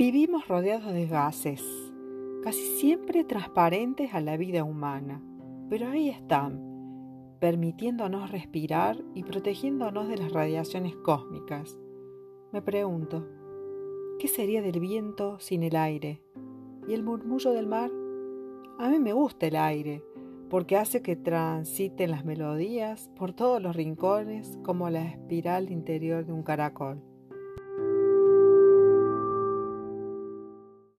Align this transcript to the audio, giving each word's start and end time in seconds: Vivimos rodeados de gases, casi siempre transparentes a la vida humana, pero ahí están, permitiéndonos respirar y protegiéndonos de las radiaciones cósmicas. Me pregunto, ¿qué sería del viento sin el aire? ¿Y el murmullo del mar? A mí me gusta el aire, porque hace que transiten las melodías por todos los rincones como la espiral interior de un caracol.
Vivimos 0.00 0.48
rodeados 0.48 0.94
de 0.94 1.06
gases, 1.06 1.62
casi 2.42 2.62
siempre 2.78 3.22
transparentes 3.22 4.14
a 4.14 4.22
la 4.22 4.38
vida 4.38 4.64
humana, 4.64 5.22
pero 5.68 5.88
ahí 5.88 6.08
están, 6.08 6.58
permitiéndonos 7.38 8.30
respirar 8.30 9.04
y 9.14 9.24
protegiéndonos 9.24 10.08
de 10.08 10.16
las 10.16 10.32
radiaciones 10.32 10.96
cósmicas. 10.96 11.78
Me 12.50 12.62
pregunto, 12.62 13.28
¿qué 14.18 14.26
sería 14.26 14.62
del 14.62 14.80
viento 14.80 15.38
sin 15.38 15.62
el 15.62 15.76
aire? 15.76 16.22
¿Y 16.88 16.94
el 16.94 17.02
murmullo 17.02 17.50
del 17.50 17.66
mar? 17.66 17.90
A 18.78 18.88
mí 18.88 18.98
me 19.00 19.12
gusta 19.12 19.48
el 19.48 19.56
aire, 19.56 20.02
porque 20.48 20.78
hace 20.78 21.02
que 21.02 21.16
transiten 21.16 22.10
las 22.10 22.24
melodías 22.24 23.10
por 23.16 23.34
todos 23.34 23.60
los 23.60 23.76
rincones 23.76 24.58
como 24.62 24.88
la 24.88 25.04
espiral 25.04 25.70
interior 25.70 26.24
de 26.24 26.32
un 26.32 26.42
caracol. 26.42 27.02